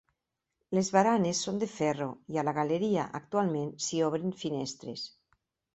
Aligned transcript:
Les 0.77 0.87
baranes 0.95 1.41
són 1.47 1.59
de 1.65 1.69
ferro 1.73 2.09
i 2.37 2.41
a 2.41 2.47
la 2.49 2.57
galeria 2.61 3.07
actualment 3.21 3.73
s'hi 3.89 4.05
obren 4.11 4.39
finestres. 4.45 5.11